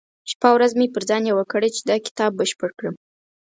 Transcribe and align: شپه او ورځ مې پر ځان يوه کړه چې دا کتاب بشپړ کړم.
شپه 0.31 0.47
او 0.49 0.55
ورځ 0.57 0.71
مې 0.79 0.87
پر 0.93 1.03
ځان 1.09 1.23
يوه 1.31 1.45
کړه 1.51 1.67
چې 1.75 1.81
دا 1.89 1.95
کتاب 2.07 2.31
بشپړ 2.39 2.69
کړم. 2.79 2.95